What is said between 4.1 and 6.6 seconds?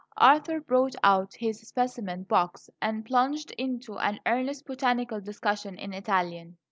earnest botanical discussion in Italian.